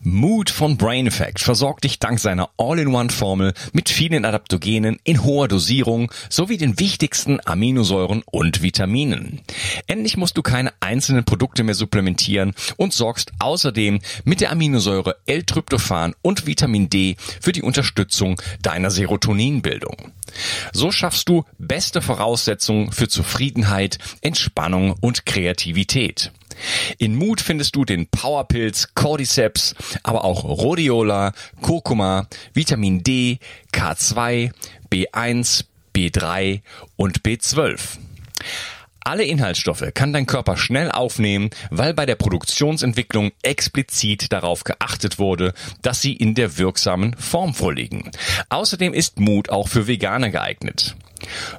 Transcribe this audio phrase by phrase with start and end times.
[0.00, 6.12] Mood von Brain Effect versorgt dich dank seiner All-in-One-Formel mit vielen Adaptogenen in hoher Dosierung
[6.30, 9.40] sowie den wichtigsten Aminosäuren und Vitaminen.
[9.88, 16.14] Endlich musst du keine einzelnen Produkte mehr supplementieren und sorgst außerdem mit der Aminosäure L-Tryptophan
[16.22, 20.12] und Vitamin D für die Unterstützung deiner Serotoninbildung.
[20.72, 26.30] So schaffst du beste Voraussetzungen für Zufriedenheit, Entspannung und Kreativität.
[26.98, 33.38] In Mut findest du den Powerpilz, Cordyceps, aber auch Rhodiola, Kurkuma, Vitamin D,
[33.72, 34.50] K2,
[34.90, 36.60] B1, B3
[36.96, 37.98] und B12.
[39.08, 45.54] Alle Inhaltsstoffe kann dein Körper schnell aufnehmen, weil bei der Produktionsentwicklung explizit darauf geachtet wurde,
[45.80, 48.10] dass sie in der wirksamen Form vorliegen.
[48.50, 50.94] Außerdem ist Mut auch für Veganer geeignet.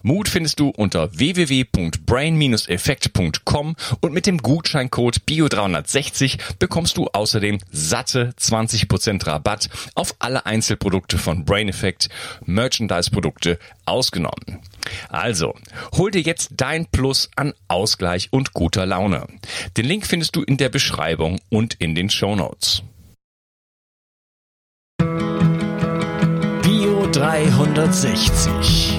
[0.01, 9.27] Mut findest du unter www.brain-effekt.com und mit dem Gutscheincode BIO360 bekommst du außerdem satte 20%
[9.27, 12.09] Rabatt auf alle Einzelprodukte von Brain Effect,
[12.45, 14.59] Merchandise-Produkte ausgenommen.
[15.09, 15.55] Also,
[15.95, 19.25] hol dir jetzt dein Plus an Ausgleich und guter Laune.
[19.77, 22.83] Den Link findest du in der Beschreibung und in den Show Notes.
[26.61, 28.98] Bio 360.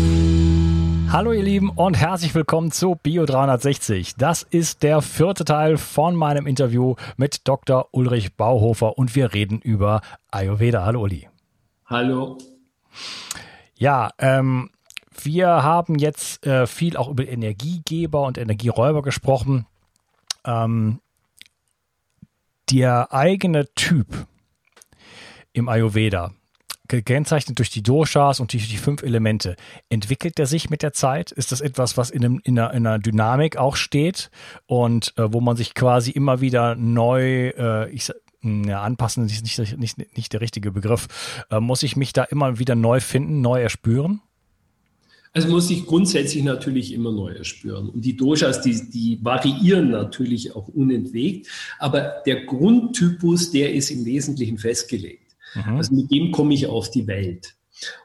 [1.11, 4.15] Hallo ihr Lieben und herzlich willkommen zu Bio 360.
[4.15, 7.89] Das ist der vierte Teil von meinem Interview mit Dr.
[7.91, 9.99] Ulrich Bauhofer und wir reden über
[10.31, 10.85] Ayurveda.
[10.85, 11.27] Hallo Uli.
[11.85, 12.37] Hallo.
[13.77, 14.69] Ja, ähm,
[15.21, 19.65] wir haben jetzt äh, viel auch über Energiegeber und Energieräuber gesprochen.
[20.45, 21.01] Ähm,
[22.71, 24.07] der eigene Typ
[25.51, 26.31] im Ayurveda,
[26.97, 29.55] gekennzeichnet durch die Doshas und durch die fünf Elemente,
[29.89, 31.31] entwickelt der sich mit der Zeit?
[31.31, 34.29] Ist das etwas, was in, einem, in, einer, in einer, Dynamik auch steht
[34.65, 38.11] und äh, wo man sich quasi immer wieder neu, äh, ich,
[38.43, 41.07] ja, anpassen ist nicht, nicht, nicht der richtige Begriff.
[41.49, 44.21] Äh, muss ich mich da immer wieder neu finden, neu erspüren?
[45.33, 47.89] Also muss ich grundsätzlich natürlich immer neu erspüren.
[47.89, 51.47] Und die Doshas, die, die variieren natürlich auch unentwegt.
[51.79, 55.30] Aber der Grundtypus, der ist im Wesentlichen festgelegt.
[55.55, 55.77] Mhm.
[55.77, 57.55] Also mit dem komme ich auf die Welt.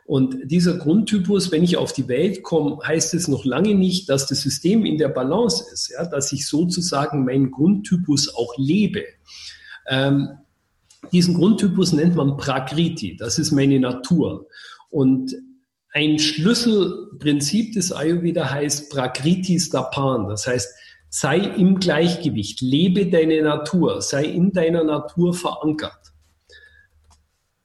[0.06, 4.26] Und dieser Grundtypus, wenn ich auf die Welt komme, heißt es noch lange nicht, dass
[4.26, 9.04] das System in der Balance ist, ja, dass ich sozusagen meinen Grundtypus auch lebe.
[9.88, 10.28] Ähm,
[11.12, 14.46] diesen Grundtypus nennt man Prakriti, das ist meine Natur.
[14.90, 15.34] Und
[15.92, 20.74] ein Schlüsselprinzip des Ayurveda heißt Prakriti Stapan, das heißt,
[21.08, 26.05] sei im Gleichgewicht, lebe deine Natur, sei in deiner Natur verankert.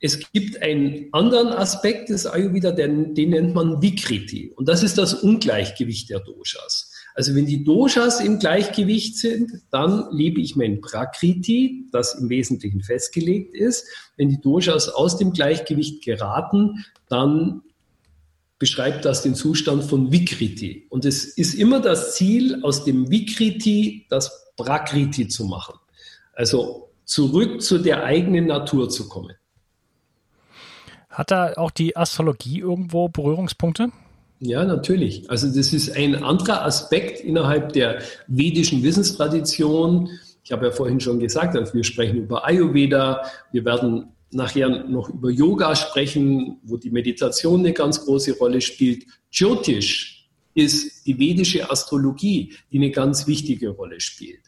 [0.03, 4.51] Es gibt einen anderen Aspekt des Ayurveda, den, den nennt man Vikriti.
[4.55, 6.91] Und das ist das Ungleichgewicht der Doshas.
[7.13, 12.81] Also wenn die Doshas im Gleichgewicht sind, dann lebe ich mein Prakriti, das im Wesentlichen
[12.81, 13.85] festgelegt ist.
[14.17, 17.61] Wenn die Doshas aus dem Gleichgewicht geraten, dann
[18.57, 20.87] beschreibt das den Zustand von Vikriti.
[20.89, 25.75] Und es ist immer das Ziel, aus dem Vikriti das Prakriti zu machen.
[26.33, 29.35] Also zurück zu der eigenen Natur zu kommen.
[31.11, 33.91] Hat da auch die Astrologie irgendwo Berührungspunkte?
[34.39, 35.29] Ja, natürlich.
[35.29, 40.09] Also das ist ein anderer Aspekt innerhalb der vedischen Wissenstradition.
[40.43, 45.09] Ich habe ja vorhin schon gesagt, also wir sprechen über Ayurveda, wir werden nachher noch
[45.09, 49.05] über Yoga sprechen, wo die Meditation eine ganz große Rolle spielt.
[49.31, 54.41] Jyotish ist die vedische Astrologie, die eine ganz wichtige Rolle spielt.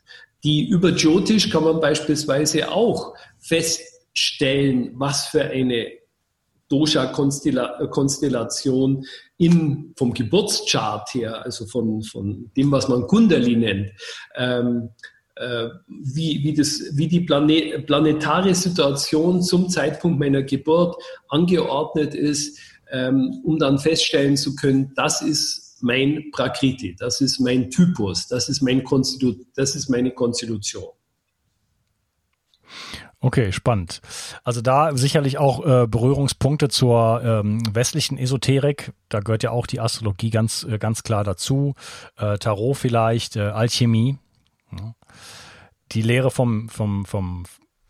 [0.43, 6.02] Die über Jyotish kann man beispielsweise auch feststellen, was für eine
[6.73, 9.05] Dosha-Konstellation
[9.37, 13.91] in, vom Geburtschart her, also von, von dem, was man Kundali nennt,
[14.35, 14.89] ähm,
[15.35, 22.59] äh, wie, wie, das, wie die Planet, planetare Situation zum Zeitpunkt meiner Geburt angeordnet ist,
[22.91, 28.49] ähm, um dann feststellen zu können, das ist mein Prakriti, das ist mein Typus, das
[28.49, 30.89] ist, mein Konstitu das ist meine Konstitution.
[33.23, 34.01] Okay, spannend.
[34.43, 38.91] Also da sicherlich auch äh, Berührungspunkte zur ähm, westlichen Esoterik.
[39.07, 41.73] Da gehört ja auch die Astrologie ganz, äh, ganz klar dazu.
[42.17, 44.17] Äh, Tarot vielleicht, äh, Alchemie.
[44.77, 44.93] Ja
[45.93, 47.43] die Lehre vom, vom, vom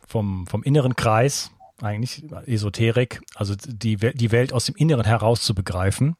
[0.06, 1.50] vom, vom inneren Kreis,
[1.81, 6.15] eigentlich Esoterik, also die, die Welt aus dem Inneren heraus zu begreifen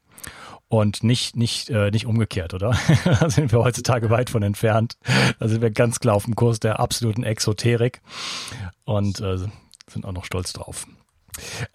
[0.74, 2.76] und nicht nicht äh, nicht umgekehrt, oder?
[3.06, 4.98] da sind wir heutzutage weit von entfernt.
[5.40, 8.02] Da sind wir ganz klar auf dem Kurs der absoluten Exoterik
[8.84, 9.38] und äh,
[9.88, 10.88] sind auch noch stolz drauf.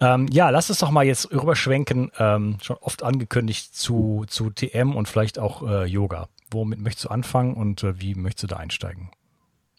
[0.01, 4.95] Ähm, ja, lass uns doch mal jetzt rüberschwenken, ähm, schon oft angekündigt zu, zu TM
[4.95, 6.27] und vielleicht auch äh, Yoga.
[6.51, 9.11] Womit möchtest du anfangen und äh, wie möchtest du da einsteigen?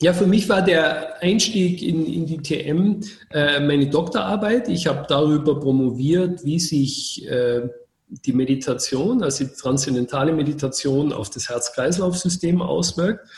[0.01, 3.01] Ja, für mich war der Einstieg in, in die TM
[3.33, 4.69] äh, meine Doktorarbeit.
[4.69, 7.69] Ich habe darüber promoviert, wie sich äh,
[8.11, 13.29] die Meditation, also die transzendentale Meditation auf das Herz-Kreislauf-System auswirkt.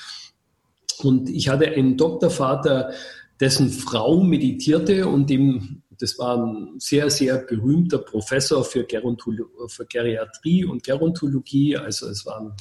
[0.99, 2.93] Und ich hatte einen Doktorvater,
[3.41, 8.87] dessen Frau meditierte und dem, das war ein sehr, sehr berühmter Professor für,
[9.69, 11.77] für Geriatrie und Gerontologie.
[11.77, 12.53] Also es war ein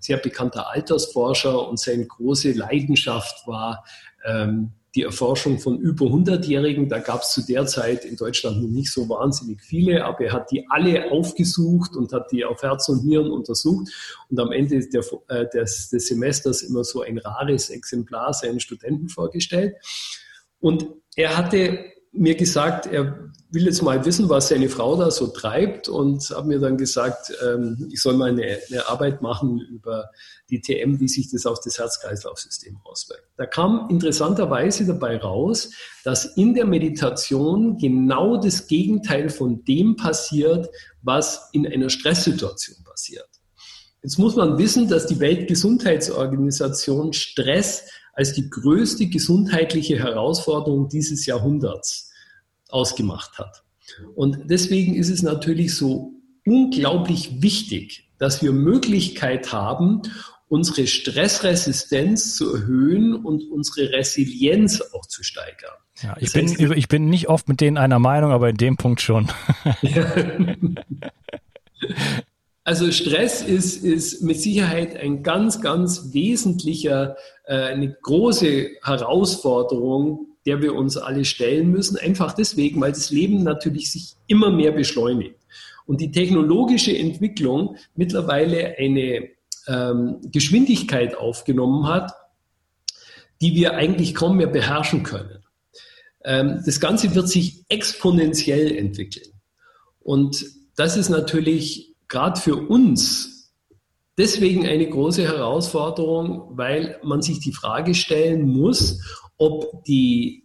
[0.00, 3.84] sehr bekannter Altersforscher und seine große Leidenschaft war
[4.24, 6.88] ähm, die Erforschung von über 100-Jährigen.
[6.88, 10.32] Da gab es zu der Zeit in Deutschland noch nicht so wahnsinnig viele, aber er
[10.32, 13.88] hat die alle aufgesucht und hat die auf Herz und Nieren untersucht
[14.30, 19.08] und am Ende der, äh, des, des Semesters immer so ein rares Exemplar seinen Studenten
[19.08, 19.74] vorgestellt.
[20.60, 20.86] Und
[21.16, 25.88] er hatte mir gesagt, er will jetzt mal wissen, was seine Frau da so treibt
[25.88, 30.10] und hat mir dann gesagt, ähm, ich soll mal eine, eine, Arbeit machen über
[30.50, 33.28] die TM, wie sich das auf das Herz-Kreislauf-System auswirkt.
[33.36, 35.70] Da kam interessanterweise dabei raus,
[36.04, 40.68] dass in der Meditation genau das Gegenteil von dem passiert,
[41.02, 43.28] was in einer Stresssituation passiert.
[44.02, 47.84] Jetzt muss man wissen, dass die Weltgesundheitsorganisation Stress
[48.14, 52.10] als die größte gesundheitliche Herausforderung dieses Jahrhunderts
[52.68, 53.64] ausgemacht hat.
[54.14, 56.14] Und deswegen ist es natürlich so
[56.46, 60.02] unglaublich wichtig, dass wir Möglichkeit haben,
[60.48, 65.74] unsere Stressresistenz zu erhöhen und unsere Resilienz auch zu steigern.
[66.02, 69.00] Ja, ich, bin, ich bin nicht oft mit denen einer Meinung, aber in dem Punkt
[69.00, 69.30] schon.
[72.66, 77.16] Also Stress ist, ist mit Sicherheit ein ganz, ganz wesentlicher,
[77.52, 81.96] eine große Herausforderung, der wir uns alle stellen müssen.
[81.96, 85.36] Einfach deswegen, weil das Leben natürlich sich immer mehr beschleunigt.
[85.86, 89.28] Und die technologische Entwicklung mittlerweile eine
[89.66, 92.12] ähm, Geschwindigkeit aufgenommen hat,
[93.40, 95.44] die wir eigentlich kaum mehr beherrschen können.
[96.24, 99.28] Ähm, das Ganze wird sich exponentiell entwickeln.
[100.00, 100.44] Und
[100.76, 103.33] das ist natürlich gerade für uns
[104.18, 109.00] deswegen eine große Herausforderung, weil man sich die Frage stellen muss,
[109.36, 110.44] ob die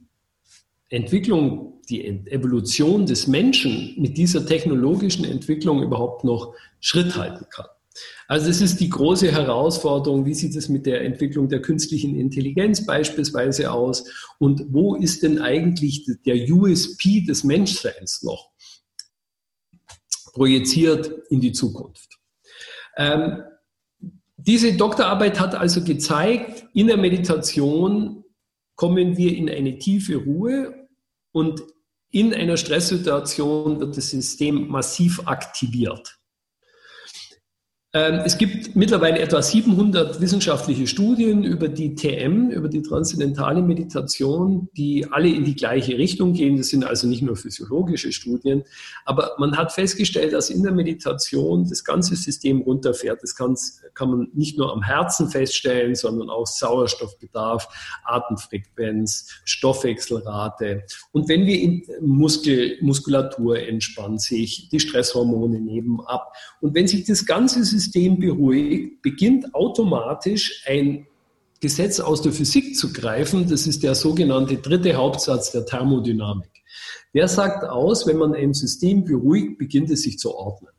[0.89, 7.67] Entwicklung, die Evolution des Menschen mit dieser technologischen Entwicklung überhaupt noch Schritt halten kann.
[8.27, 12.85] Also es ist die große Herausforderung, wie sieht es mit der Entwicklung der künstlichen Intelligenz
[12.85, 14.05] beispielsweise aus
[14.37, 18.49] und wo ist denn eigentlich der USP des Menschseins noch?
[20.39, 22.17] projiziert in die Zukunft.
[22.97, 23.43] Ähm,
[24.41, 28.23] diese Doktorarbeit hat also gezeigt, in der Meditation
[28.75, 30.87] kommen wir in eine tiefe Ruhe
[31.31, 31.61] und
[32.11, 36.18] in einer Stresssituation wird das System massiv aktiviert.
[37.91, 44.69] Ähm, es gibt mittlerweile etwa 700 wissenschaftliche Studien über die TM, über die transzendentale Meditation,
[44.77, 46.57] die alle in die gleiche Richtung gehen.
[46.57, 48.63] Das sind also nicht nur physiologische Studien,
[49.05, 53.23] aber man hat festgestellt, dass in der Meditation das ganze System runterfährt.
[53.23, 53.55] Das kann,
[53.95, 57.67] kann man nicht nur am Herzen feststellen, sondern auch Sauerstoffbedarf,
[58.03, 60.83] Atemfrequenz, Stoffwechselrate.
[61.11, 66.33] Und wenn wir in Muskel, Muskulatur entspannt sich, die Stresshormone nehmen ab.
[66.61, 71.07] Und wenn sich das ganze System System beruhigt, beginnt automatisch ein
[71.61, 73.49] Gesetz aus der Physik zu greifen.
[73.49, 76.51] Das ist der sogenannte dritte Hauptsatz der Thermodynamik.
[77.13, 80.71] Der sagt aus, wenn man ein System beruhigt, beginnt es sich zu ordnen.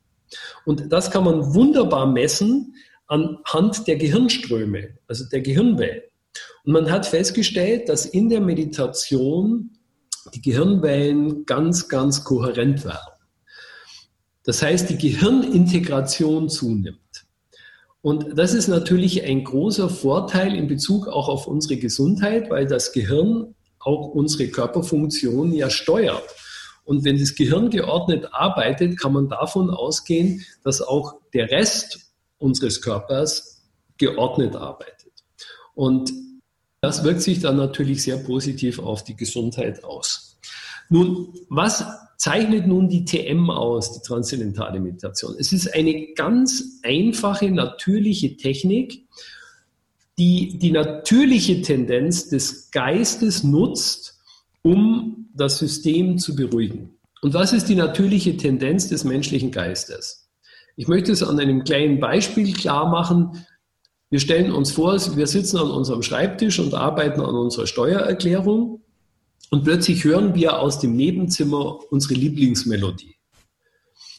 [0.64, 2.74] Und das kann man wunderbar messen
[3.06, 6.02] anhand der Gehirnströme, also der Gehirnwellen.
[6.64, 9.70] Und man hat festgestellt, dass in der Meditation
[10.34, 13.19] die Gehirnwellen ganz, ganz kohärent werden.
[14.50, 17.24] Das heißt, die Gehirnintegration zunimmt.
[18.02, 22.90] Und das ist natürlich ein großer Vorteil in Bezug auch auf unsere Gesundheit, weil das
[22.90, 26.24] Gehirn auch unsere Körperfunktion ja steuert.
[26.82, 32.82] Und wenn das Gehirn geordnet arbeitet, kann man davon ausgehen, dass auch der Rest unseres
[32.82, 33.62] Körpers
[33.98, 35.12] geordnet arbeitet.
[35.76, 36.10] Und
[36.80, 40.29] das wirkt sich dann natürlich sehr positiv auf die Gesundheit aus.
[40.90, 41.84] Nun, was
[42.18, 45.36] zeichnet nun die TM aus, die transzendentale Meditation?
[45.38, 49.06] Es ist eine ganz einfache, natürliche Technik,
[50.18, 54.18] die die natürliche Tendenz des Geistes nutzt,
[54.62, 56.98] um das System zu beruhigen.
[57.22, 60.28] Und was ist die natürliche Tendenz des menschlichen Geistes?
[60.76, 63.46] Ich möchte es an einem kleinen Beispiel klar machen.
[64.10, 68.82] Wir stellen uns vor, wir sitzen an unserem Schreibtisch und arbeiten an unserer Steuererklärung
[69.50, 73.16] und plötzlich hören wir aus dem Nebenzimmer unsere Lieblingsmelodie.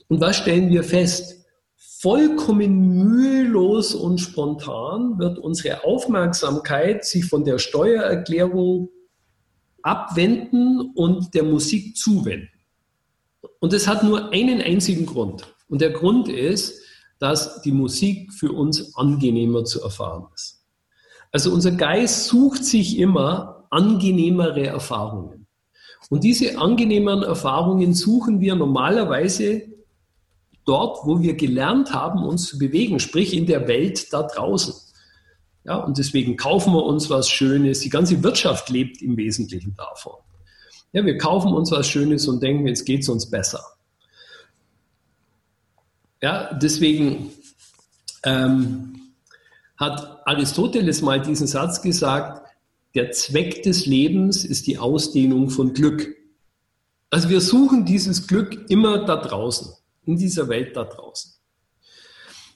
[0.07, 1.45] Und was stellen wir fest?
[1.77, 8.89] Vollkommen mühelos und spontan wird unsere Aufmerksamkeit sich von der Steuererklärung
[9.83, 12.49] abwenden und der Musik zuwenden.
[13.59, 15.55] Und es hat nur einen einzigen Grund.
[15.69, 16.81] Und der Grund ist,
[17.19, 20.65] dass die Musik für uns angenehmer zu erfahren ist.
[21.31, 25.47] Also unser Geist sucht sich immer angenehmere Erfahrungen.
[26.09, 29.63] Und diese angenehmeren Erfahrungen suchen wir normalerweise
[30.65, 34.73] dort, wo wir gelernt haben, uns zu bewegen, sprich in der Welt da draußen.
[35.63, 37.79] Ja, und deswegen kaufen wir uns was Schönes.
[37.79, 40.15] Die ganze Wirtschaft lebt im Wesentlichen davon.
[40.91, 43.63] Ja, wir kaufen uns was Schönes und denken, jetzt geht es uns besser.
[46.21, 47.31] Ja, deswegen
[48.23, 49.13] ähm,
[49.77, 52.50] hat Aristoteles mal diesen Satz gesagt,
[52.95, 56.15] der Zweck des Lebens ist die Ausdehnung von Glück.
[57.09, 59.73] Also wir suchen dieses Glück immer da draußen,
[60.05, 61.33] in dieser Welt da draußen.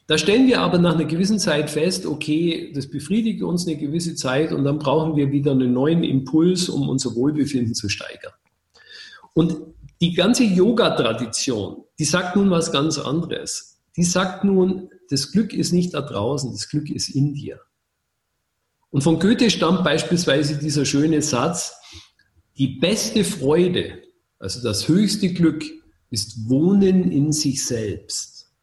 [0.08, 4.14] Da stellen wir aber nach einer gewissen Zeit fest, okay, das befriedigt uns eine gewisse
[4.16, 8.34] Zeit und dann brauchen wir wieder einen neuen Impuls, um unser Wohlbefinden zu steigern.
[9.34, 9.58] Und
[10.02, 13.82] die ganze Yoga-Tradition, die sagt nun was ganz anderes.
[13.96, 17.60] Die sagt nun, das Glück ist nicht da draußen, das Glück ist in dir.
[18.96, 21.76] Und von Goethe stammt beispielsweise dieser schöne Satz,
[22.58, 24.02] die beste Freude,
[24.40, 25.66] also das höchste Glück,
[26.12, 28.54] ist Wohnen in sich selbst.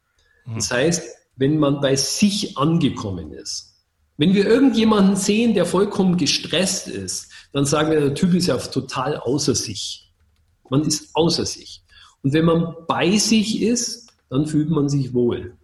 [0.55, 1.03] Das heißt,
[1.35, 3.75] wenn man bei sich angekommen ist.
[4.17, 8.57] Wenn wir irgendjemanden sehen, der vollkommen gestresst ist, dann sagen wir, der Typ ist ja
[8.57, 10.11] total außer sich.
[10.67, 11.83] Man ist außer sich.
[12.23, 15.55] Und wenn man bei sich ist, dann fühlt man sich wohl.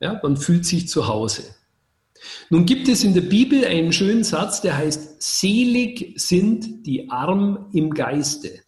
[0.00, 1.55] Ja, man fühlt sich zu Hause.
[2.50, 7.70] Nun gibt es in der Bibel einen schönen Satz, der heißt, selig sind die arm
[7.72, 8.60] im Geiste.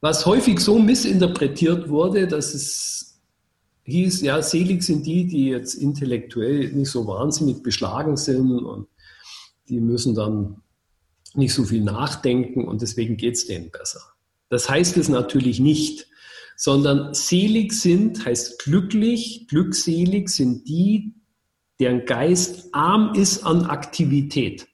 [0.00, 3.20] Was häufig so missinterpretiert wurde, dass es
[3.84, 8.88] hieß, ja, selig sind die, die jetzt intellektuell nicht so wahnsinnig beschlagen sind und
[9.68, 10.62] die müssen dann
[11.34, 14.00] nicht so viel nachdenken und deswegen geht es denen besser.
[14.48, 16.08] Das heißt es natürlich nicht,
[16.56, 21.14] sondern selig sind heißt glücklich, glückselig sind die,
[21.80, 24.68] deren Geist arm ist an Aktivität.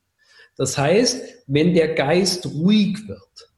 [0.57, 3.51] Das heißt, wenn der Geist ruhig wird,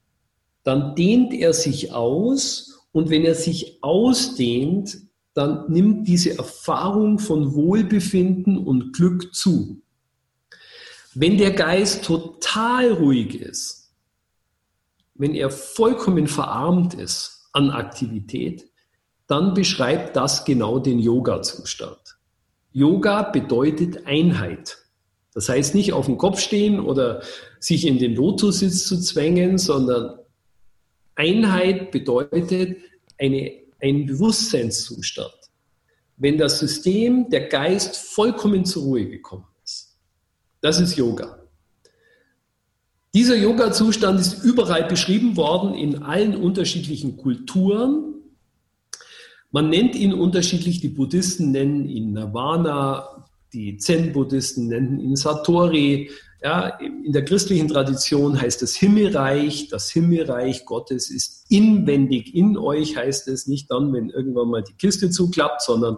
[0.64, 4.98] dann dehnt er sich aus und wenn er sich ausdehnt,
[5.32, 9.80] dann nimmt diese Erfahrung von Wohlbefinden und Glück zu.
[11.14, 13.92] Wenn der Geist total ruhig ist,
[15.14, 18.70] wenn er vollkommen verarmt ist an Aktivität,
[19.26, 22.17] dann beschreibt das genau den Yoga-Zustand.
[22.72, 24.78] Yoga bedeutet Einheit.
[25.34, 27.22] Das heißt nicht auf dem Kopf stehen oder
[27.60, 30.18] sich in den Lotussitz zu zwängen, sondern
[31.14, 32.78] Einheit bedeutet
[33.18, 35.32] eine, ein Bewusstseinszustand.
[36.16, 39.96] Wenn das System, der Geist vollkommen zur Ruhe gekommen ist.
[40.60, 41.38] Das ist Yoga.
[43.14, 48.17] Dieser Yoga-Zustand ist überall beschrieben worden in allen unterschiedlichen Kulturen.
[49.50, 50.80] Man nennt ihn unterschiedlich.
[50.80, 56.10] Die Buddhisten nennen ihn Nirvana, die Zen-Buddhisten nennen ihn Satori.
[56.42, 59.68] Ja, in der christlichen Tradition heißt es Himmelreich.
[59.68, 64.74] Das Himmelreich Gottes ist inwendig in euch, heißt es nicht dann, wenn irgendwann mal die
[64.74, 65.96] Kiste zuklappt, sondern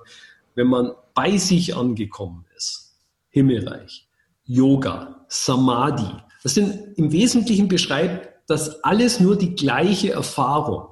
[0.55, 2.95] wenn man bei sich angekommen ist.
[3.31, 4.09] Himmelreich.
[4.45, 6.11] Yoga, Samadhi.
[6.43, 10.89] Das sind im Wesentlichen beschreibt das alles nur die gleiche Erfahrung.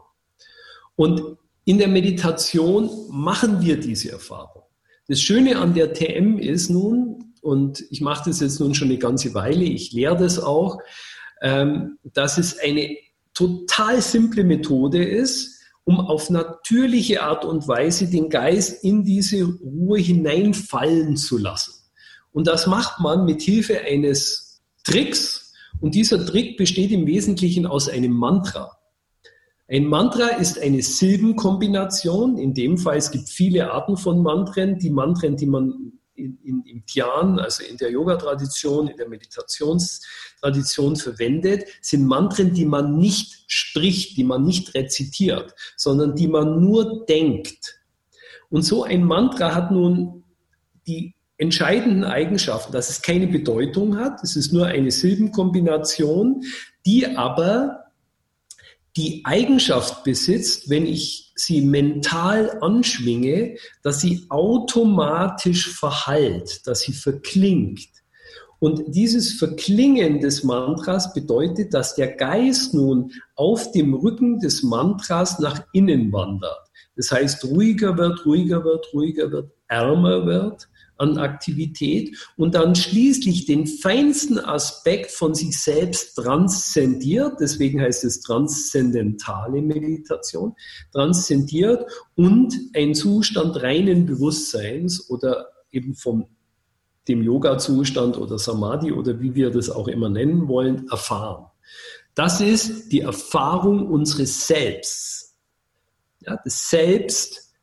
[0.94, 1.38] Und
[1.68, 4.62] in der Meditation machen wir diese Erfahrung.
[5.06, 8.96] Das Schöne an der TM ist nun, und ich mache das jetzt nun schon eine
[8.96, 10.78] ganze Weile, ich lehre das auch,
[11.42, 12.96] ähm, dass es eine
[13.34, 19.98] total simple Methode ist, um auf natürliche Art und Weise den Geist in diese Ruhe
[19.98, 21.74] hineinfallen zu lassen.
[22.32, 25.52] Und das macht man mit Hilfe eines Tricks.
[25.82, 28.77] Und dieser Trick besteht im Wesentlichen aus einem Mantra.
[29.70, 32.38] Ein Mantra ist eine Silbenkombination.
[32.38, 34.78] In dem Fall, es gibt viele Arten von Mantren.
[34.78, 40.96] Die Mantren, die man in, in, im Dhyan, also in der Yoga-Tradition, in der Meditationstradition
[40.96, 47.04] verwendet, sind Mantren, die man nicht spricht, die man nicht rezitiert, sondern die man nur
[47.04, 47.78] denkt.
[48.48, 50.24] Und so ein Mantra hat nun
[50.86, 56.42] die entscheidenden Eigenschaften, dass es keine Bedeutung hat, es ist nur eine Silbenkombination,
[56.86, 57.87] die aber
[58.98, 67.88] die Eigenschaft besitzt, wenn ich sie mental anschwinge, dass sie automatisch verhallt, dass sie verklingt.
[68.58, 75.38] Und dieses Verklingen des Mantras bedeutet, dass der Geist nun auf dem Rücken des Mantras
[75.38, 76.68] nach innen wandert.
[76.96, 83.46] Das heißt, ruhiger wird, ruhiger wird, ruhiger wird, ärmer wird an Aktivität und dann schließlich
[83.46, 90.54] den feinsten Aspekt von sich selbst transzendiert, deswegen heißt es transzendentale Meditation,
[90.92, 91.86] transzendiert
[92.16, 96.26] und ein Zustand reinen Bewusstseins oder eben vom
[97.08, 101.46] dem Yoga-Zustand oder Samadhi oder wie wir das auch immer nennen wollen, erfahren.
[102.14, 105.36] Das ist die Erfahrung unseres Selbst.
[106.20, 107.54] Ja, das Selbst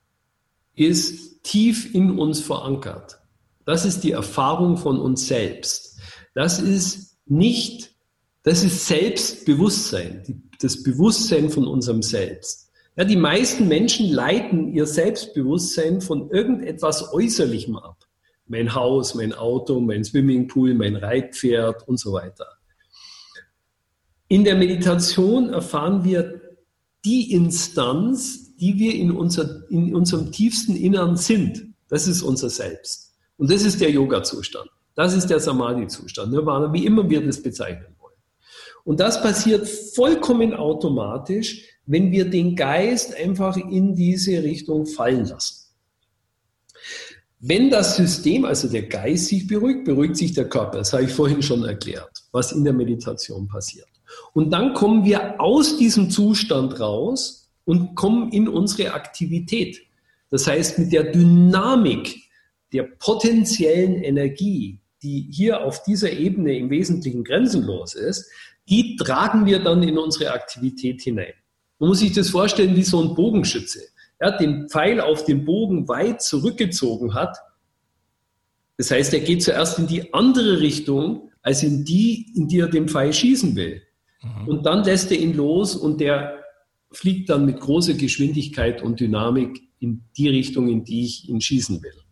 [0.74, 3.20] ist tief in uns verankert.
[3.66, 6.00] Das ist die Erfahrung von uns selbst.
[6.34, 7.96] Das ist nicht,
[8.44, 12.72] das ist Selbstbewusstsein, das Bewusstsein von unserem Selbst.
[12.96, 17.98] Ja, die meisten Menschen leiten ihr Selbstbewusstsein von irgendetwas Äußerlichem ab.
[18.48, 22.46] Mein Haus, mein Auto, mein Swimmingpool, mein Reitpferd und so weiter.
[24.28, 26.42] In der Meditation erfahren wir
[27.04, 31.74] die Instanz, die wir in, unser, in unserem tiefsten Innern sind.
[31.90, 33.15] Das ist unser Selbst.
[33.38, 34.70] Und das ist der Yoga-Zustand.
[34.96, 38.16] Das ist der Samadhi-Zustand, Nirvana, wie immer wir das bezeichnen wollen.
[38.86, 45.66] Und das passiert vollkommen automatisch, wenn wir den Geist einfach in diese Richtung fallen lassen.
[47.40, 50.80] Wenn das System, also der Geist sich beruhigt, beruhigt sich der Körper.
[50.80, 53.88] Das habe ich vorhin schon erklärt, was in der Meditation passiert.
[54.34, 59.82] Und dann kommen wir aus diesem Zustand raus und kommen in unsere Aktivität.
[60.30, 62.25] Das heißt, mit der Dynamik
[62.76, 68.30] der potenziellen Energie, die hier auf dieser Ebene im Wesentlichen grenzenlos ist,
[68.68, 71.34] die tragen wir dann in unsere Aktivität hinein.
[71.80, 73.80] Man muss sich das vorstellen wie so ein Bogenschütze.
[74.18, 77.38] Er den Pfeil auf den Bogen weit zurückgezogen hat.
[78.78, 82.68] Das heißt, er geht zuerst in die andere Richtung, als in die, in die er
[82.68, 83.84] den Pfeil schießen will.
[84.22, 84.48] Mhm.
[84.48, 86.44] Und dann lässt er ihn los und der
[86.92, 91.82] fliegt dann mit großer Geschwindigkeit und Dynamik in die Richtung, in die ich ihn schießen
[91.84, 92.05] will.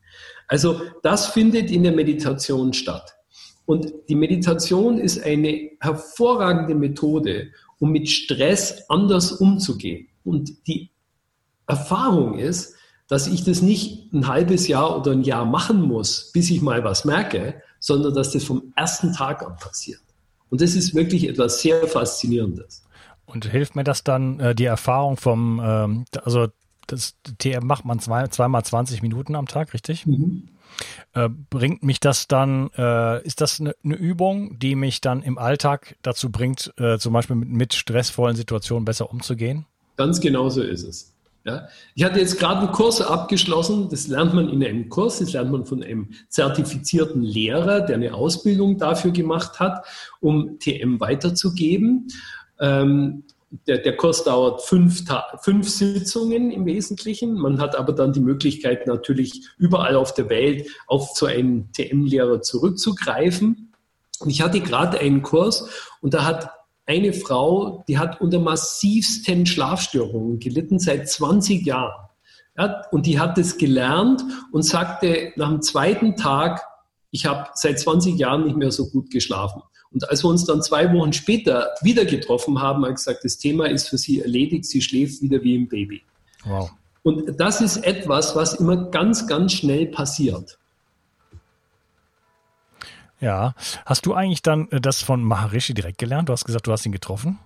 [0.48, 3.16] Also das findet in der Meditation statt.
[3.66, 10.08] Und die Meditation ist eine hervorragende Methode, um mit Stress anders umzugehen.
[10.24, 10.90] Und die
[11.68, 12.76] Erfahrung ist,
[13.08, 16.84] dass ich das nicht ein halbes Jahr oder ein Jahr machen muss, bis ich mal
[16.84, 20.02] was merke, sondern dass das vom ersten Tag an passiert.
[20.50, 22.84] Und das ist wirklich etwas sehr Faszinierendes.
[23.26, 26.48] Und hilft mir das dann, äh, die Erfahrung vom, ähm, also
[26.88, 30.06] das TM macht man zwei, zweimal 20 Minuten am Tag, richtig?
[30.06, 30.50] Mhm.
[31.14, 35.38] Äh, bringt mich das dann, äh, ist das eine, eine, Übung, die mich dann im
[35.38, 39.66] Alltag dazu bringt, äh, zum Beispiel mit, mit, stressvollen Situationen besser umzugehen?
[39.98, 41.14] Ganz genau so ist es.
[41.46, 41.68] Ja.
[41.94, 45.52] Ich hatte jetzt gerade einen Kurs abgeschlossen, das lernt man in einem Kurs, das lernt
[45.52, 49.86] man von einem zertifizierten Lehrer, der eine Ausbildung dafür gemacht hat,
[50.22, 52.08] um TM weiterzugeben.
[52.60, 53.24] Ähm,
[53.68, 55.04] der, der Kurs dauert fünf,
[55.42, 57.36] fünf Sitzungen im Wesentlichen.
[57.36, 62.42] Man hat aber dann die Möglichkeit, natürlich überall auf der Welt auf so einen TM-Lehrer
[62.42, 63.72] zurückzugreifen.
[64.20, 65.70] Und ich hatte gerade einen Kurs
[66.02, 66.50] und da hat
[66.86, 72.10] eine Frau, die hat unter massivsten Schlafstörungen gelitten seit 20 Jahren.
[72.58, 76.64] Ja, und die hat es gelernt und sagte nach dem zweiten Tag,
[77.12, 79.62] ich habe seit 20 Jahren nicht mehr so gut geschlafen.
[79.94, 83.66] Und als wir uns dann zwei Wochen später wieder getroffen haben, hat gesagt, das Thema
[83.68, 86.02] ist für sie erledigt, sie schläft wieder wie ein Baby.
[86.46, 86.72] Wow.
[87.04, 90.58] Und das ist etwas, was immer ganz, ganz schnell passiert.
[93.20, 96.28] Ja, hast du eigentlich dann äh, das von Maharishi direkt gelernt?
[96.28, 97.40] Du hast gesagt, du hast ihn getroffen.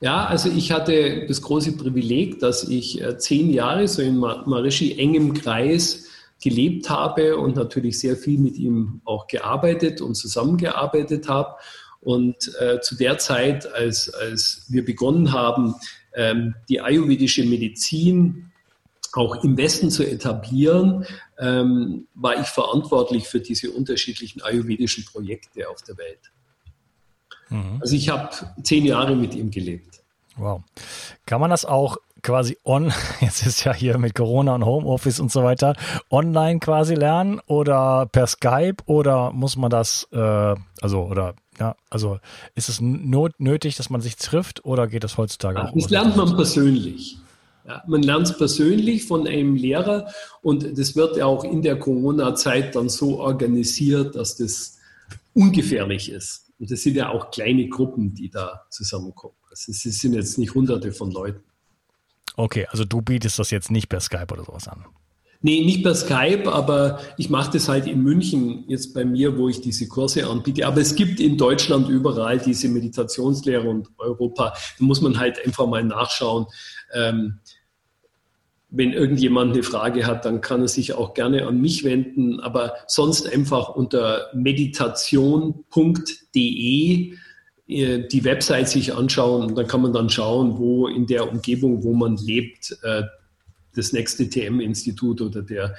[0.00, 4.98] Ja, also ich hatte das große Privileg, dass ich äh, zehn Jahre so in Maharishi
[4.98, 6.06] engem Kreis
[6.40, 11.56] gelebt habe und natürlich sehr viel mit ihm auch gearbeitet und zusammengearbeitet habe.
[12.00, 15.74] Und äh, zu der Zeit, als, als wir begonnen haben,
[16.14, 18.52] ähm, die ayurvedische Medizin
[19.14, 21.06] auch im Westen zu etablieren,
[21.38, 26.20] ähm, war ich verantwortlich für diese unterschiedlichen ayurvedischen Projekte auf der Welt.
[27.48, 27.78] Mhm.
[27.80, 28.30] Also ich habe
[28.62, 30.02] zehn Jahre mit ihm gelebt.
[30.36, 30.62] Wow.
[31.26, 35.30] Kann man das auch quasi on, jetzt ist ja hier mit Corona und Homeoffice und
[35.30, 35.74] so weiter,
[36.10, 42.18] online quasi lernen oder per Skype oder muss man das, äh, also oder ja, also
[42.54, 45.72] ist es not, nötig, dass man sich trifft oder geht das heutzutage auch?
[45.74, 47.18] Das lernt man persönlich.
[47.66, 50.08] Ja, man lernt es persönlich von einem Lehrer
[50.40, 54.78] und das wird ja auch in der Corona-Zeit dann so organisiert, dass das
[55.34, 56.46] ungefährlich ist.
[56.58, 59.34] Und das sind ja auch kleine Gruppen, die da zusammenkommen.
[59.50, 61.42] Also es sind jetzt nicht hunderte von Leuten.
[62.38, 64.84] Okay, also du bietest das jetzt nicht per Skype oder sowas an.
[65.42, 69.48] Nee, nicht per Skype, aber ich mache das halt in München jetzt bei mir, wo
[69.48, 70.64] ich diese Kurse anbiete.
[70.64, 74.54] Aber es gibt in Deutschland überall diese Meditationslehre und Europa.
[74.78, 76.46] Da muss man halt einfach mal nachschauen.
[76.94, 77.40] Ähm,
[78.70, 82.74] wenn irgendjemand eine Frage hat, dann kann er sich auch gerne an mich wenden, aber
[82.86, 87.14] sonst einfach unter meditation.de
[87.68, 91.92] die Website sich anschauen und dann kann man dann schauen, wo in der Umgebung, wo
[91.92, 93.02] man lebt, äh,
[93.74, 95.76] das nächste TM-Institut oder der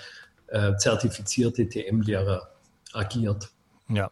[0.47, 2.47] äh, zertifizierte TM-Lehrer
[2.93, 3.49] agiert.
[3.89, 4.12] Ja,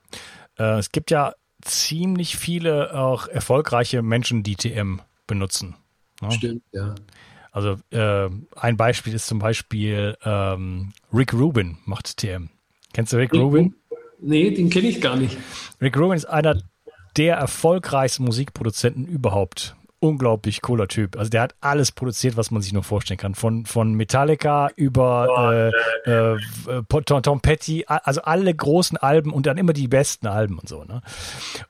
[0.55, 5.75] es gibt ja ziemlich viele auch erfolgreiche Menschen, die TM benutzen.
[6.21, 6.31] Ne?
[6.31, 6.95] Stimmt, ja.
[7.51, 12.49] Also äh, ein Beispiel ist zum Beispiel ähm, Rick Rubin macht TM.
[12.93, 13.75] Kennst du Rick Rubin?
[14.19, 15.37] Nee, den kenne ich gar nicht.
[15.81, 16.61] Rick Rubin ist einer
[17.17, 21.17] der erfolgreichsten Musikproduzenten überhaupt unglaublich cooler Typ.
[21.17, 23.33] Also der hat alles produziert, was man sich nur vorstellen kann.
[23.33, 25.73] Von, von Metallica über
[26.05, 26.35] äh, äh,
[26.71, 30.83] äh, Tom Petty, also alle großen Alben und dann immer die besten Alben und so.
[30.83, 31.01] Ne?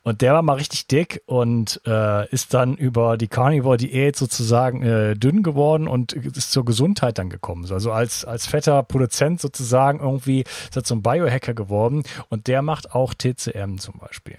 [0.03, 5.15] Und der war mal richtig dick und äh, ist dann über die Carnivore-Diät sozusagen äh,
[5.15, 7.65] dünn geworden und ist zur Gesundheit dann gekommen.
[7.71, 12.93] Also als, als fetter Produzent sozusagen irgendwie ist er zum Biohacker geworden und der macht
[12.93, 14.37] auch TCM zum Beispiel.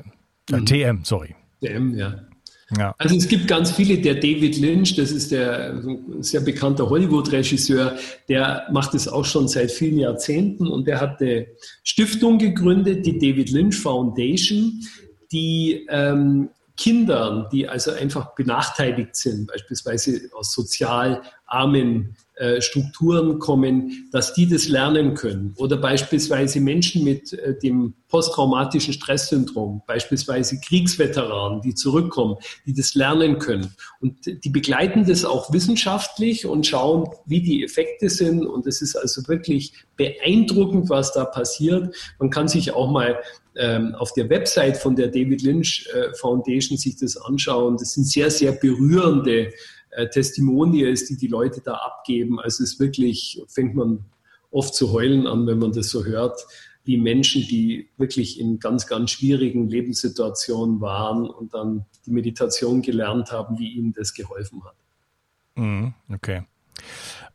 [0.51, 0.67] Äh, mhm.
[0.67, 1.35] TM, sorry.
[1.61, 2.29] TM, ja.
[2.77, 2.95] Ja.
[2.99, 5.83] Also es gibt ganz viele, der David Lynch, das ist der
[6.21, 7.97] sehr bekannter Hollywood-Regisseur,
[8.29, 11.47] der macht es auch schon seit vielen Jahrzehnten und der hat eine
[11.83, 14.85] Stiftung gegründet, die David Lynch Foundation,
[15.33, 22.17] die ähm, Kindern, die also einfach benachteiligt sind, beispielsweise aus sozial armen
[22.61, 25.55] Strukturen kommen, dass die das lernen können.
[25.57, 33.39] Oder beispielsweise Menschen mit äh, dem posttraumatischen Stresssyndrom, beispielsweise Kriegsveteranen, die zurückkommen, die das lernen
[33.39, 33.75] können.
[34.01, 38.47] Und die begleiten das auch wissenschaftlich und schauen, wie die Effekte sind.
[38.47, 41.95] Und es ist also wirklich beeindruckend, was da passiert.
[42.19, 43.19] Man kann sich auch mal
[43.57, 47.77] ähm, auf der Website von der David Lynch äh, Foundation sich das anschauen.
[47.77, 49.53] Das sind sehr, sehr berührende
[49.91, 52.41] äh, Testimonials, die die Leute da abgeben.
[52.41, 54.05] Also es ist wirklich, fängt man
[54.51, 56.47] oft zu heulen an, wenn man das so hört,
[56.85, 63.31] wie Menschen, die wirklich in ganz, ganz schwierigen Lebenssituationen waren und dann die Meditation gelernt
[63.31, 64.75] haben, wie ihnen das geholfen hat.
[65.55, 66.45] Mhm, okay.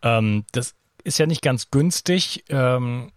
[0.02, 2.46] Ähm, das ist ja nicht ganz günstig.
[2.50, 3.12] Ähm,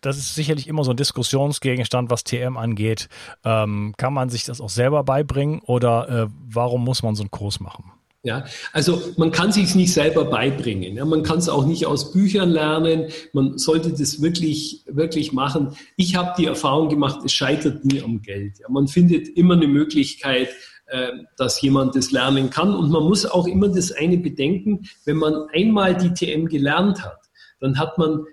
[0.00, 3.08] das ist sicherlich immer so ein Diskussionsgegenstand, was TM angeht.
[3.44, 7.30] Ähm, kann man sich das auch selber beibringen oder äh, warum muss man so einen
[7.30, 7.92] Kurs machen?
[8.24, 10.96] Ja, also man kann sich nicht selber beibringen.
[10.96, 13.08] Ja, man kann es auch nicht aus Büchern lernen.
[13.34, 15.76] Man sollte das wirklich, wirklich machen.
[15.98, 18.60] Ich habe die Erfahrung gemacht, es scheitert nie am Geld.
[18.60, 20.48] Ja, man findet immer eine Möglichkeit,
[20.86, 22.74] äh, dass jemand das lernen kann.
[22.74, 27.20] Und man muss auch immer das eine bedenken, wenn man einmal die TM gelernt hat,
[27.60, 28.24] dann hat man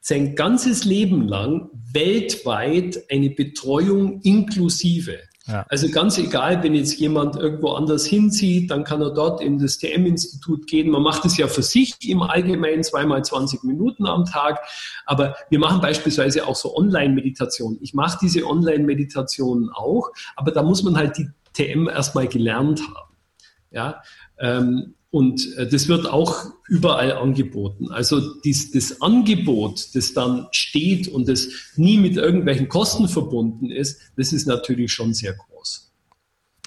[0.00, 5.20] sein ganzes Leben lang weltweit eine Betreuung inklusive.
[5.68, 9.78] Also ganz egal, wenn jetzt jemand irgendwo anders hinzieht, dann kann er dort in das
[9.78, 10.90] TM-Institut gehen.
[10.90, 14.60] Man macht es ja für sich im Allgemeinen zweimal 20 Minuten am Tag.
[15.06, 17.78] Aber wir machen beispielsweise auch so Online-Meditationen.
[17.80, 23.16] Ich mache diese Online-Meditationen auch, aber da muss man halt die TM erstmal gelernt haben.
[23.70, 24.02] Ja,
[24.38, 27.90] ähm, und äh, das wird auch überall angeboten.
[27.90, 34.00] Also dies, das Angebot, das dann steht und das nie mit irgendwelchen Kosten verbunden ist,
[34.16, 35.47] das ist natürlich schon sehr groß.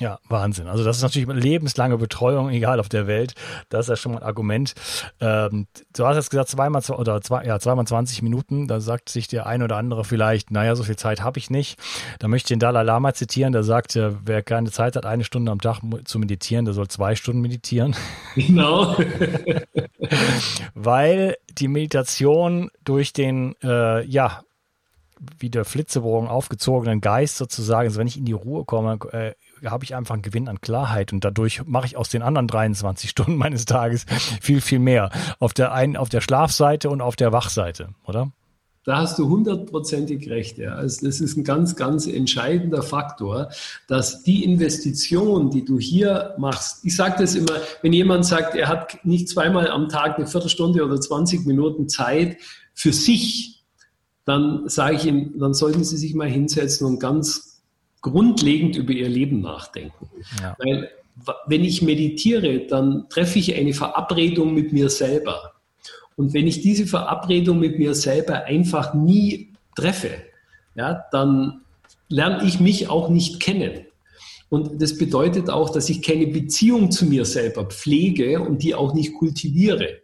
[0.02, 0.66] Ja, Wahnsinn.
[0.66, 3.36] Also das ist natürlich lebenslange Betreuung, egal auf der Welt.
[3.70, 4.74] Das ist ja schon mal ein Argument.
[5.20, 8.68] Ähm, du hast jetzt gesagt, zweimal oder zwei, ja, zweimal 20 Minuten.
[8.68, 11.78] Da sagt sich der ein oder andere vielleicht, naja, so viel Zeit habe ich nicht.
[12.18, 15.52] Da möchte ich den Dalai Lama zitieren, der sagt, wer keine Zeit hat, eine Stunde
[15.52, 17.96] am Tag zu meditieren, der soll zwei Stunden meditieren.
[18.34, 18.96] Genau.
[20.74, 24.42] Weil die Meditation durch den, äh, ja,
[25.38, 29.34] wie der Flitzebogen aufgezogenen Geist sozusagen, also wenn ich in die Ruhe komme, äh,
[29.66, 33.10] habe ich einfach einen Gewinn an Klarheit und dadurch mache ich aus den anderen 23
[33.10, 34.06] Stunden meines Tages
[34.42, 35.12] viel, viel mehr.
[35.40, 38.32] Auf der einen, auf der Schlafseite und auf der Wachseite, oder?
[38.84, 40.58] Da hast du hundertprozentig recht.
[40.58, 40.74] Ja.
[40.74, 43.50] Also das ist ein ganz, ganz entscheidender Faktor,
[43.88, 48.68] dass die Investition, die du hier machst, ich sage das immer, wenn jemand sagt, er
[48.68, 52.38] hat nicht zweimal am Tag eine Viertelstunde oder 20 Minuten Zeit
[52.74, 53.64] für sich,
[54.26, 57.51] dann sage ich ihm, dann sollten Sie sich mal hinsetzen und ganz
[58.02, 60.10] grundlegend über ihr Leben nachdenken.
[60.42, 60.56] Ja.
[60.60, 60.90] Weil
[61.46, 65.54] wenn ich meditiere, dann treffe ich eine Verabredung mit mir selber.
[66.16, 70.12] Und wenn ich diese Verabredung mit mir selber einfach nie treffe,
[70.76, 71.62] ja, dann
[72.10, 73.86] lerne ich mich auch nicht kennen.
[74.50, 78.94] Und das bedeutet auch, dass ich keine Beziehung zu mir selber pflege und die auch
[78.94, 80.02] nicht kultiviere.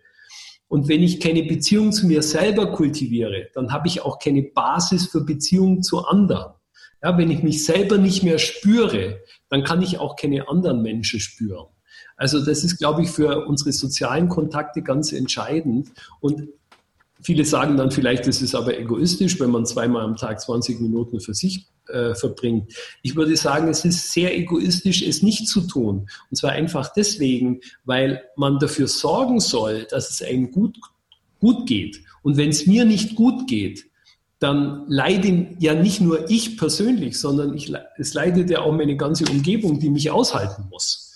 [0.70, 5.08] Und wenn ich keine Beziehung zu mir selber kultiviere, dann habe ich auch keine Basis
[5.08, 6.54] für Beziehung zu anderen.
[7.04, 11.20] Ja, wenn ich mich selber nicht mehr spüre, dann kann ich auch keine anderen Menschen
[11.20, 11.68] spüren.
[12.16, 15.90] Also das ist, glaube ich, für unsere sozialen Kontakte ganz entscheidend.
[16.20, 16.50] Und
[17.22, 21.20] viele sagen dann vielleicht, das ist aber egoistisch, wenn man zweimal am Tag 20 Minuten
[21.20, 22.74] für sich äh, verbringt.
[23.04, 26.10] Ich würde sagen, es ist sehr egoistisch, es nicht zu tun.
[26.30, 30.78] Und zwar einfach deswegen, weil man dafür sorgen soll, dass es einem gut,
[31.40, 32.02] gut geht.
[32.24, 33.87] Und wenn es mir nicht gut geht,
[34.40, 39.26] dann leide ja nicht nur ich persönlich, sondern ich, es leidet ja auch meine ganze
[39.26, 41.16] Umgebung, die mich aushalten muss.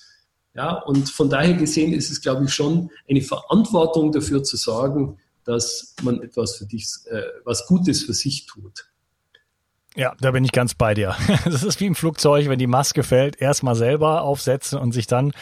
[0.54, 5.18] Ja, und von daher gesehen ist es, glaube ich, schon eine Verantwortung dafür zu sorgen,
[5.46, 8.91] dass man etwas für dich, äh, was Gutes für sich tut.
[9.98, 11.16] Ja, da bin ich ganz bei dir.
[11.44, 15.34] Das ist wie im Flugzeug, wenn die Maske fällt, erstmal selber aufsetzen und sich dann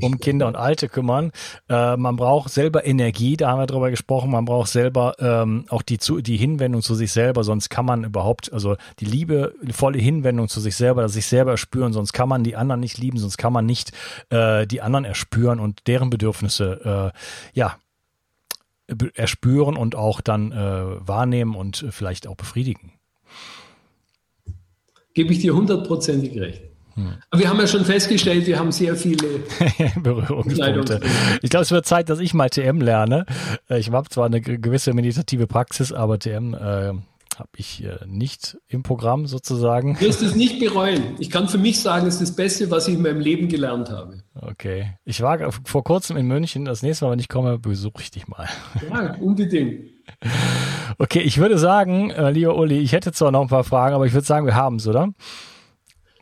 [0.00, 1.32] um Kinder und Alte kümmern.
[1.70, 4.30] Äh, man braucht selber Energie, da haben wir drüber gesprochen.
[4.30, 8.04] Man braucht selber ähm, auch die, zu, die Hinwendung zu sich selber, sonst kann man
[8.04, 12.12] überhaupt, also die Liebe, die volle Hinwendung zu sich selber, dass sich selber erspüren, sonst
[12.12, 13.92] kann man die anderen nicht lieben, sonst kann man nicht
[14.28, 17.76] äh, die anderen erspüren und deren Bedürfnisse, äh, ja,
[19.14, 22.93] erspüren und auch dann äh, wahrnehmen und vielleicht auch befriedigen.
[25.14, 26.62] Gebe ich dir hundertprozentig recht.
[26.94, 27.14] Hm.
[27.30, 29.40] Aber wir haben ja schon festgestellt, wir haben sehr viele
[30.00, 31.00] Berührungspunkte.
[31.42, 33.26] Ich glaube, es wird Zeit, dass ich mal TM lerne.
[33.68, 36.92] Äh, ich habe zwar eine gewisse meditative Praxis, aber TM äh,
[37.38, 39.94] habe ich äh, nicht im Programm sozusagen.
[39.94, 41.16] Du wirst es nicht bereuen.
[41.18, 43.90] Ich kann für mich sagen, es ist das Beste, was ich in meinem Leben gelernt
[43.90, 44.22] habe.
[44.34, 44.92] Okay.
[45.04, 46.64] Ich war vor kurzem in München.
[46.64, 48.48] Das nächste Mal, wenn ich komme, besuche ich dich mal.
[48.88, 49.93] Ja, unbedingt.
[50.98, 54.06] Okay, ich würde sagen, äh, lieber Uli, ich hätte zwar noch ein paar Fragen, aber
[54.06, 55.08] ich würde sagen, wir haben es, oder?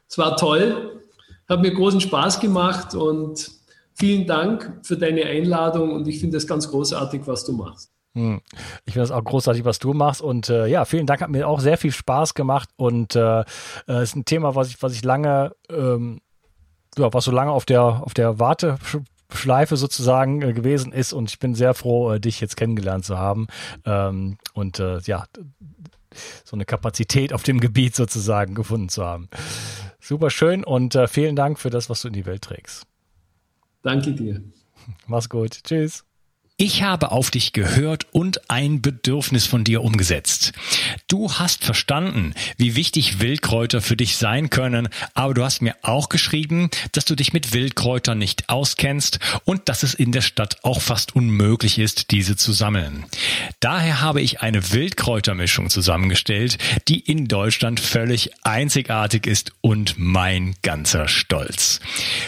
[0.08, 1.00] Es war toll,
[1.48, 3.50] hat mir großen Spaß gemacht und
[3.94, 7.92] vielen Dank für deine Einladung und ich finde es ganz großartig, was du machst.
[8.14, 8.40] Hm.
[8.84, 10.20] Ich finde es auch großartig, was du machst.
[10.20, 12.68] Und äh, ja, vielen Dank, hat mir auch sehr viel Spaß gemacht.
[12.76, 13.40] Und äh,
[13.88, 16.20] äh ist ein Thema, was ich, was ich lange, ähm,
[16.98, 18.76] ja, was so lange auf der, auf der Warte,
[19.36, 23.18] Schleife sozusagen äh, gewesen ist und ich bin sehr froh, äh, dich jetzt kennengelernt zu
[23.18, 23.46] haben
[23.84, 25.24] ähm, und äh, ja,
[26.44, 29.28] so eine Kapazität auf dem Gebiet sozusagen gefunden zu haben.
[30.00, 32.86] Super schön und äh, vielen Dank für das, was du in die Welt trägst.
[33.82, 34.42] Danke dir.
[35.06, 35.62] Mach's gut.
[35.64, 36.04] Tschüss.
[36.58, 40.52] Ich habe auf dich gehört und ein Bedürfnis von dir umgesetzt.
[41.08, 46.10] Du hast verstanden, wie wichtig Wildkräuter für dich sein können, aber du hast mir auch
[46.10, 50.82] geschrieben, dass du dich mit Wildkräutern nicht auskennst und dass es in der Stadt auch
[50.82, 53.06] fast unmöglich ist, diese zu sammeln.
[53.60, 61.08] Daher habe ich eine Wildkräutermischung zusammengestellt, die in Deutschland völlig einzigartig ist und mein ganzer
[61.08, 61.80] Stolz.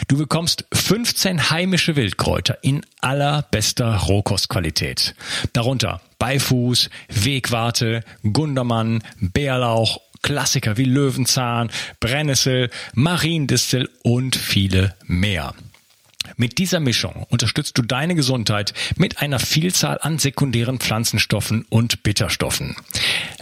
[0.07, 5.15] Du bekommst 15 heimische Wildkräuter in allerbester Roh Rohkostqualität.
[5.53, 15.53] Darunter Beifuß, Wegwarte, Gundermann, Bärlauch, Klassiker wie Löwenzahn, Brennnessel, Mariendistel und viele mehr.
[16.37, 22.75] Mit dieser Mischung unterstützt du deine Gesundheit mit einer Vielzahl an sekundären Pflanzenstoffen und Bitterstoffen.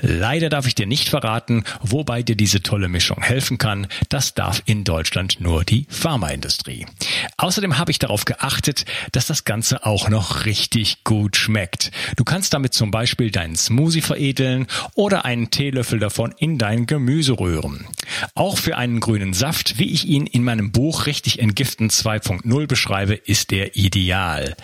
[0.02, 3.88] Leider darf ich dir nicht verraten, wobei dir diese tolle Mischung helfen kann.
[4.10, 6.86] Das darf in Deutschland nur die Pharmaindustrie.
[7.38, 11.91] Außerdem habe ich darauf geachtet, dass das Ganze auch noch richtig gut schmeckt.
[12.17, 17.39] Du kannst damit zum Beispiel deinen Smoothie veredeln oder einen Teelöffel davon in dein Gemüse
[17.39, 17.88] rühren.
[18.36, 23.13] Auch für einen grünen Saft, wie ich ihn in meinem Buch Richtig Entgiften 2.0 beschreibe,
[23.13, 24.55] ist der ideal.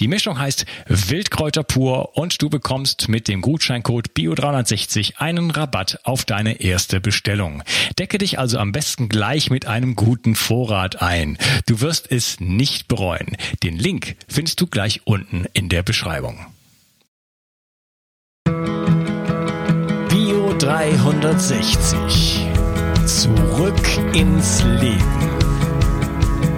[0.00, 6.24] Die Mischung heißt Wildkräuter pur und du bekommst mit dem Gutscheincode BIO360 einen Rabatt auf
[6.24, 7.62] deine erste Bestellung.
[7.98, 11.36] Decke dich also am besten gleich mit einem guten Vorrat ein.
[11.66, 13.36] Du wirst es nicht bereuen.
[13.62, 16.46] Den Link findest du gleich unten in der Beschreibung.
[20.08, 22.46] Bio 360.
[23.04, 25.37] Zurück ins Leben.